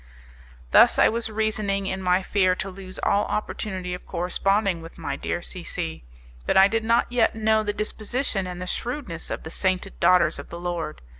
[0.71, 5.15] Thus I was reasoning in my fear to lose all opportunity of corresponding with my
[5.15, 6.03] dear C C,
[6.47, 10.39] but I did not yet know the disposition and the shrewdness of the sainted daughters
[10.39, 11.03] of the Lord.